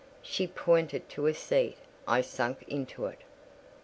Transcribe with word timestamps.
She 0.23 0.47
pointed 0.47 1.07
to 1.09 1.27
a 1.27 1.33
seat; 1.35 1.77
I 2.07 2.21
sank 2.21 2.63
into 2.67 3.05
it. 3.05 3.19